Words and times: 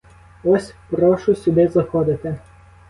Ось 0.43 0.73
прошу 0.89 1.35
сюди 1.35 1.67
заходити. 1.67 2.35